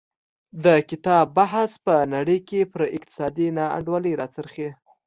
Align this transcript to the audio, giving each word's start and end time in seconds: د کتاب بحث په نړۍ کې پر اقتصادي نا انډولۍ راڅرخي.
د 0.65 0.67
کتاب 0.89 1.25
بحث 1.37 1.71
په 1.85 1.93
نړۍ 2.13 2.39
کې 2.49 2.59
پر 2.73 2.81
اقتصادي 2.97 3.47
نا 3.57 3.65
انډولۍ 3.77 4.13
راڅرخي. 4.21 4.69